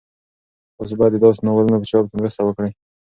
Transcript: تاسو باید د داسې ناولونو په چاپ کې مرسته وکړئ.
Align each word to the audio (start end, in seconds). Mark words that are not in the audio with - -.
تاسو 0.77 0.93
باید 0.99 1.11
د 1.13 1.17
داسې 1.23 1.39
ناولونو 1.45 1.81
په 1.81 1.87
چاپ 1.91 2.05
کې 2.09 2.15
مرسته 2.21 2.41
وکړئ. 2.43 2.71